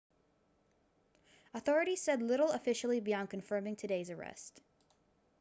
[1.53, 4.59] authorities said little officially beyond confirming today's arrest